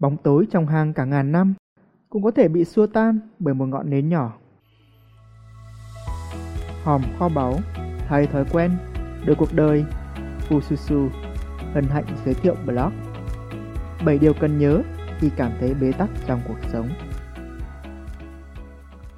[0.00, 1.54] Bóng tối trong hang cả ngàn năm
[2.08, 4.38] cũng có thể bị xua tan bởi một ngọn nến nhỏ.
[6.84, 7.54] Hòm kho báu,
[8.08, 8.70] thay thói quen,
[9.26, 9.84] đời cuộc đời,
[10.48, 11.08] Fususu,
[11.74, 12.92] hân hạnh giới thiệu blog.
[14.04, 14.82] 7 điều cần nhớ
[15.18, 16.88] khi cảm thấy bế tắc trong cuộc sống.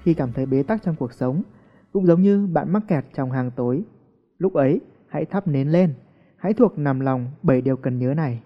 [0.03, 1.43] Khi cảm thấy bế tắc trong cuộc sống,
[1.93, 3.83] cũng giống như bạn mắc kẹt trong hang tối.
[4.39, 5.95] Lúc ấy, hãy thắp nến lên,
[6.37, 8.43] hãy thuộc nằm lòng 7 điều cần nhớ này.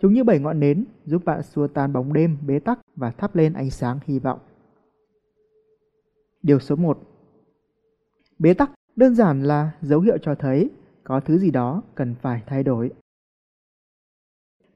[0.00, 3.36] Chúng như bảy ngọn nến giúp bạn xua tan bóng đêm bế tắc và thắp
[3.36, 4.38] lên ánh sáng hy vọng.
[6.42, 6.98] Điều số 1
[8.38, 10.70] Bế tắc đơn giản là dấu hiệu cho thấy
[11.04, 12.90] có thứ gì đó cần phải thay đổi.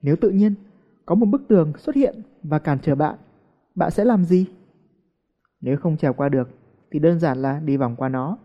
[0.02, 0.54] Nếu tự nhiên
[1.06, 3.18] có một bức tường xuất hiện và cản trở bạn,
[3.74, 4.46] bạn sẽ làm gì?
[5.60, 6.48] Nếu không trèo qua được
[6.90, 8.38] thì đơn giản là đi vòng qua nó.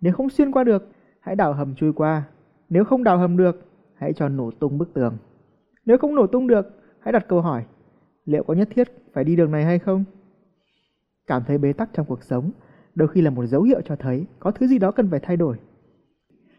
[0.00, 0.88] Nếu không xuyên qua được,
[1.20, 2.22] hãy đào hầm chui qua.
[2.68, 5.16] Nếu không đào hầm được, hãy cho nổ tung bức tường.
[5.86, 6.66] Nếu không nổ tung được,
[7.00, 7.64] hãy đặt câu hỏi,
[8.24, 10.04] liệu có nhất thiết phải đi đường này hay không?
[11.26, 12.50] Cảm thấy bế tắc trong cuộc sống
[12.94, 15.36] đôi khi là một dấu hiệu cho thấy có thứ gì đó cần phải thay
[15.36, 15.56] đổi.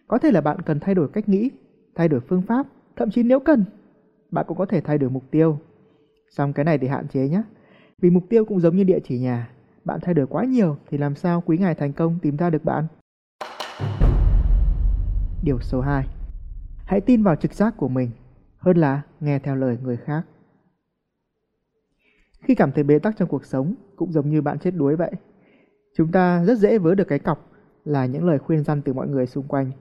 [0.07, 1.49] Có thể là bạn cần thay đổi cách nghĩ,
[1.95, 3.65] thay đổi phương pháp, thậm chí nếu cần,
[4.31, 5.59] bạn cũng có thể thay đổi mục tiêu.
[6.29, 7.41] Xong cái này thì hạn chế nhé.
[8.01, 9.49] Vì mục tiêu cũng giống như địa chỉ nhà,
[9.85, 12.65] bạn thay đổi quá nhiều thì làm sao quý ngài thành công tìm ra được
[12.65, 12.87] bạn?
[15.43, 16.07] Điều số 2.
[16.85, 18.09] Hãy tin vào trực giác của mình
[18.65, 20.21] hơn là nghe theo lời người khác.
[22.43, 25.11] Khi cảm thấy bế tắc trong cuộc sống cũng giống như bạn chết đuối vậy.
[25.97, 27.51] Chúng ta rất dễ vớ được cái cọc
[27.85, 29.71] là những lời khuyên răn từ mọi người xung quanh.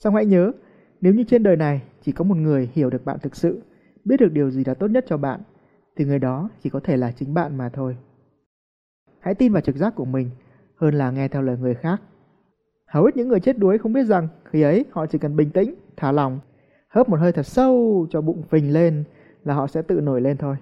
[0.00, 0.52] Xong hãy nhớ,
[1.00, 3.62] nếu như trên đời này chỉ có một người hiểu được bạn thực sự,
[4.04, 5.40] biết được điều gì là tốt nhất cho bạn,
[5.96, 7.96] thì người đó chỉ có thể là chính bạn mà thôi.
[9.20, 10.30] Hãy tin vào trực giác của mình
[10.76, 12.02] hơn là nghe theo lời người khác.
[12.86, 15.50] Hầu hết những người chết đuối không biết rằng khi ấy họ chỉ cần bình
[15.50, 16.40] tĩnh, thả lòng,
[16.96, 19.04] hớp một hơi thật sâu cho bụng phình lên
[19.44, 20.56] là họ sẽ tự nổi lên thôi.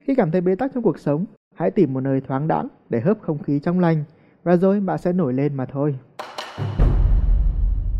[0.00, 3.00] Khi cảm thấy bế tắc trong cuộc sống, hãy tìm một nơi thoáng đãng để
[3.00, 4.04] hớp không khí trong lành
[4.42, 5.98] và rồi bạn sẽ nổi lên mà thôi.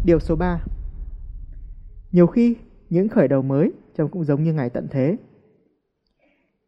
[0.05, 0.61] Điều số 3
[2.13, 2.57] Nhiều khi,
[2.91, 5.17] những khởi đầu mới trông cũng giống như ngày tận thế.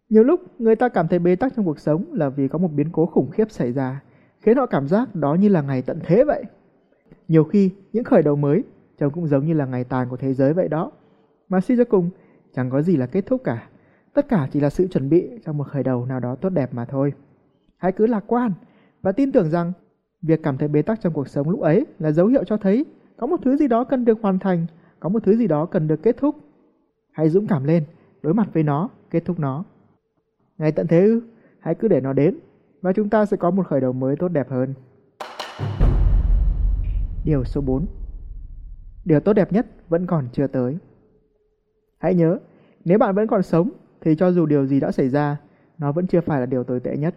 [0.08, 2.72] Nhiều lúc, người ta cảm thấy bế tắc trong cuộc sống là vì có một
[2.72, 4.02] biến cố khủng khiếp xảy ra,
[4.40, 6.44] khiến họ cảm giác đó như là ngày tận thế vậy.
[7.28, 8.62] Nhiều khi, những khởi đầu mới
[9.00, 10.92] trông cũng giống như là ngày tàn của thế giới vậy đó.
[11.48, 12.10] Mà suy cho cùng,
[12.54, 13.68] chẳng có gì là kết thúc cả.
[14.14, 16.74] Tất cả chỉ là sự chuẩn bị cho một khởi đầu nào đó tốt đẹp
[16.74, 17.12] mà thôi.
[17.76, 18.52] Hãy cứ lạc quan
[19.02, 19.72] và tin tưởng rằng
[20.22, 22.84] việc cảm thấy bế tắc trong cuộc sống lúc ấy là dấu hiệu cho thấy
[23.16, 24.66] có một thứ gì đó cần được hoàn thành,
[25.00, 26.36] có một thứ gì đó cần được kết thúc.
[27.12, 27.84] Hãy dũng cảm lên,
[28.22, 29.64] đối mặt với nó, kết thúc nó.
[30.58, 31.22] Ngày tận thế ư,
[31.60, 32.38] hãy cứ để nó đến
[32.82, 34.74] và chúng ta sẽ có một khởi đầu mới tốt đẹp hơn.
[37.24, 37.86] Điều số 4
[39.10, 40.78] Điều tốt đẹp nhất vẫn còn chưa tới.
[41.98, 42.38] Hãy nhớ,
[42.84, 45.40] nếu bạn vẫn còn sống thì cho dù điều gì đã xảy ra,
[45.78, 47.14] nó vẫn chưa phải là điều tồi tệ nhất.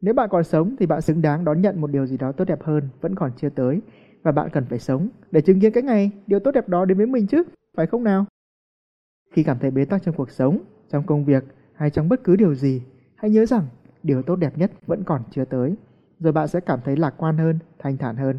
[0.00, 2.44] Nếu bạn còn sống thì bạn xứng đáng đón nhận một điều gì đó tốt
[2.44, 3.80] đẹp hơn vẫn còn chưa tới
[4.22, 6.98] và bạn cần phải sống để chứng kiến cái ngày điều tốt đẹp đó đến
[6.98, 7.42] với mình chứ,
[7.76, 8.26] phải không nào?
[9.32, 10.58] Khi cảm thấy bế tắc trong cuộc sống,
[10.88, 12.82] trong công việc hay trong bất cứ điều gì,
[13.14, 13.66] hãy nhớ rằng
[14.02, 15.74] điều tốt đẹp nhất vẫn còn chưa tới,
[16.20, 18.38] rồi bạn sẽ cảm thấy lạc quan hơn, thanh thản hơn.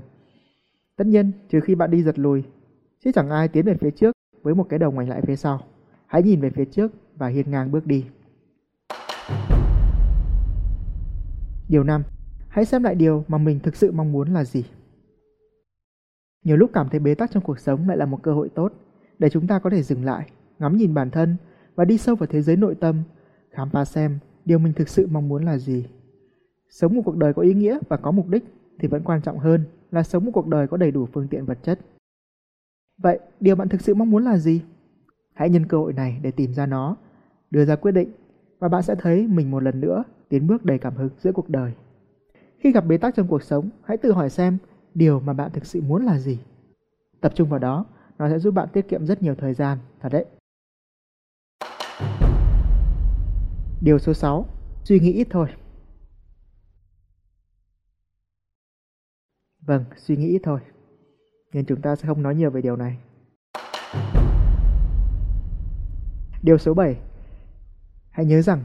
[0.98, 2.44] Tất nhiên, trừ khi bạn đi giật lùi,
[3.04, 5.60] chứ chẳng ai tiến về phía trước với một cái đầu ngoảnh lại phía sau.
[6.06, 8.06] Hãy nhìn về phía trước và hiên ngang bước đi.
[11.70, 12.04] Điều 5.
[12.48, 14.66] Hãy xem lại điều mà mình thực sự mong muốn là gì.
[16.44, 18.74] Nhiều lúc cảm thấy bế tắc trong cuộc sống lại là một cơ hội tốt
[19.20, 20.30] để chúng ta có thể dừng lại,
[20.60, 21.36] ngắm nhìn bản thân
[21.76, 23.04] và đi sâu vào thế giới nội tâm,
[23.52, 25.86] khám phá xem điều mình thực sự mong muốn là gì.
[26.70, 28.44] Sống một cuộc đời có ý nghĩa và có mục đích
[28.80, 31.46] thì vẫn quan trọng hơn là sống một cuộc đời có đầy đủ phương tiện
[31.46, 31.80] vật chất.
[32.98, 34.62] Vậy, điều bạn thực sự mong muốn là gì?
[35.34, 36.96] Hãy nhân cơ hội này để tìm ra nó,
[37.52, 38.12] đưa ra quyết định
[38.60, 41.50] và bạn sẽ thấy mình một lần nữa tiến bước đầy cảm hứng giữa cuộc
[41.50, 41.74] đời.
[42.60, 44.58] Khi gặp bế tắc trong cuộc sống, hãy tự hỏi xem
[44.94, 46.40] điều mà bạn thực sự muốn là gì.
[47.22, 47.86] Tập trung vào đó,
[48.18, 50.26] nó sẽ giúp bạn tiết kiệm rất nhiều thời gian, thật đấy.
[53.82, 54.46] Điều số 6,
[54.84, 55.48] suy nghĩ ít thôi.
[59.68, 60.60] Vâng, suy nghĩ ít thôi.
[61.54, 62.98] Nên chúng ta sẽ không nói nhiều về điều này.
[66.44, 66.98] Điều số 7.
[68.10, 68.64] Hãy nhớ rằng,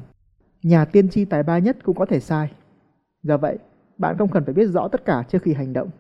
[0.62, 2.52] nhà tiên tri tài ba nhất cũng có thể sai.
[3.22, 3.58] Do vậy,
[3.99, 5.90] bạn không cần phải biết rõ tất cả trước khi hành động.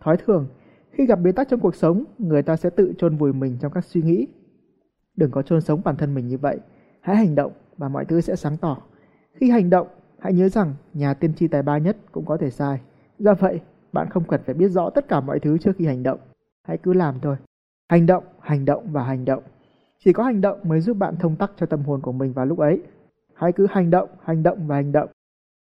[0.00, 0.48] Thói thường,
[0.90, 3.72] khi gặp bế tắc trong cuộc sống, người ta sẽ tự chôn vùi mình trong
[3.72, 4.26] các suy nghĩ.
[5.16, 6.58] Đừng có chôn sống bản thân mình như vậy.
[7.00, 8.82] Hãy hành động và mọi thứ sẽ sáng tỏ.
[9.34, 9.88] Khi hành động,
[10.18, 12.80] hãy nhớ rằng nhà tiên tri tài ba nhất cũng có thể sai.
[13.18, 13.60] Do vậy,
[13.92, 16.18] bạn không cần phải biết rõ tất cả mọi thứ trước khi hành động.
[16.62, 17.36] Hãy cứ làm thôi.
[17.88, 19.42] Hành động, hành động và hành động.
[20.04, 22.46] Chỉ có hành động mới giúp bạn thông tắc cho tâm hồn của mình vào
[22.46, 22.82] lúc ấy.
[23.34, 25.10] Hãy cứ hành động, hành động và hành động.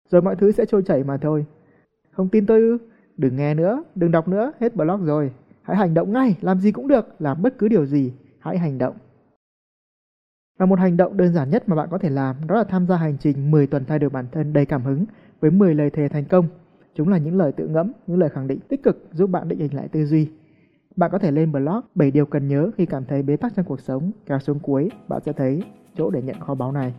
[0.09, 1.45] Rồi mọi thứ sẽ trôi chảy mà thôi.
[2.11, 2.77] Không tin tôi ư?
[3.17, 5.31] Đừng nghe nữa, đừng đọc nữa, hết blog rồi.
[5.61, 8.13] Hãy hành động ngay, làm gì cũng được, làm bất cứ điều gì.
[8.39, 8.95] Hãy hành động.
[10.57, 12.87] Và một hành động đơn giản nhất mà bạn có thể làm đó là tham
[12.87, 15.05] gia hành trình 10 tuần thay đổi bản thân đầy cảm hứng
[15.39, 16.47] với 10 lời thề thành công.
[16.99, 19.59] Chúng là những lời tự ngẫm, những lời khẳng định tích cực giúp bạn định
[19.59, 20.29] hình lại tư duy.
[20.95, 23.65] Bạn có thể lên blog 7 điều cần nhớ khi cảm thấy bế tắc trong
[23.65, 25.63] cuộc sống, kéo xuống cuối, bạn sẽ thấy
[25.97, 26.93] chỗ để nhận kho báu này.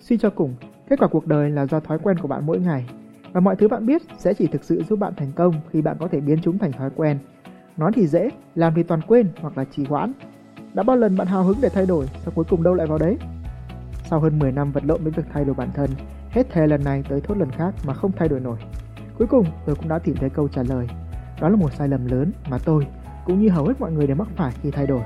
[0.00, 0.54] Suy cho cùng,
[0.88, 2.86] kết quả cuộc đời là do thói quen của bạn mỗi ngày
[3.32, 5.96] và mọi thứ bạn biết sẽ chỉ thực sự giúp bạn thành công khi bạn
[6.00, 7.18] có thể biến chúng thành thói quen.
[7.76, 10.12] Nói thì dễ, làm thì toàn quên hoặc là trì hoãn.
[10.74, 12.98] Đã bao lần bạn hào hứng để thay đổi, sao cuối cùng đâu lại vào
[12.98, 13.16] đấy?
[14.04, 15.90] Sau hơn 10 năm vật lộn với việc thay đổi bản thân,
[16.30, 18.58] hết thề lần này tới thốt lần khác mà không thay đổi nổi.
[19.18, 20.86] Cuối cùng tôi cũng đã tìm thấy câu trả lời.
[21.40, 22.86] Đó là một sai lầm lớn mà tôi,
[23.24, 25.02] cũng như hầu hết mọi người đều mắc phải khi thay đổi.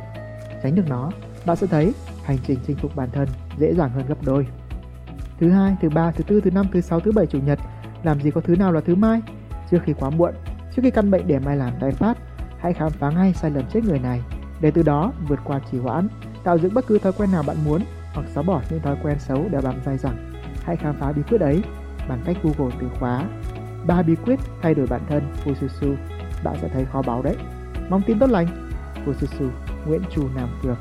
[0.63, 1.11] Tránh được nó,
[1.47, 1.95] bạn sẽ thấy
[2.25, 3.29] hành trình chinh phục bản thân
[3.59, 4.47] dễ dàng hơn gấp đôi.
[5.41, 7.59] Thứ hai, thứ ba, thứ tư, thứ năm, thứ sáu, thứ bảy, chủ nhật
[8.03, 9.23] làm gì có thứ nào là thứ mai?
[9.71, 10.35] Trước khi quá muộn,
[10.77, 12.19] trước khi căn bệnh để mai làm tái phát,
[12.59, 14.23] hãy khám phá ngay sai lầm chết người này
[14.61, 16.09] để từ đó vượt qua trì hoãn,
[16.45, 17.83] tạo dựng bất cứ thói quen nào bạn muốn
[18.15, 20.34] hoặc xóa bỏ những thói quen xấu đã bám dai dẳng.
[20.65, 21.63] Hãy khám phá bí quyết ấy
[22.09, 23.25] bằng cách Google từ khóa
[23.87, 25.97] ba bí quyết thay đổi bản thân Fususu.
[26.45, 27.37] Bạn sẽ thấy khó báo đấy.
[27.91, 28.47] Mong tin tốt lành.
[29.07, 29.49] Fususu
[29.87, 30.77] Nguyễn Trù Nam Cường